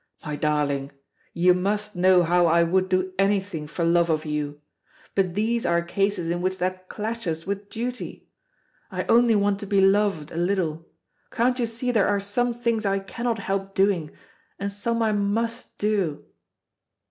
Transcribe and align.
"My 0.25 0.35
darling, 0.35 0.93
you 1.31 1.53
must 1.53 1.95
know 1.95 2.23
how 2.23 2.47
I 2.47 2.63
would 2.63 2.89
do 2.89 3.13
anything 3.19 3.67
for 3.67 3.85
love 3.85 4.09
of 4.09 4.25
you. 4.25 4.59
But 5.13 5.35
these 5.35 5.63
are 5.63 5.83
cases 5.83 6.27
in 6.27 6.41
which 6.41 6.57
that 6.57 6.89
clashes 6.89 7.45
with 7.45 7.69
duty. 7.69 8.27
I 8.89 9.03
only 9.03 9.35
want 9.35 9.59
to 9.59 9.67
be 9.67 9.79
loved 9.79 10.31
a 10.31 10.37
little. 10.37 10.87
Can't 11.29 11.59
you 11.59 11.67
see 11.67 11.91
there 11.91 12.07
are 12.07 12.19
some 12.19 12.51
things 12.51 12.83
I 12.83 12.97
cannot 12.97 13.37
help 13.37 13.75
doing, 13.75 14.09
and 14.57 14.71
some 14.71 15.03
I 15.03 15.11
must 15.11 15.77
do?" 15.77 16.25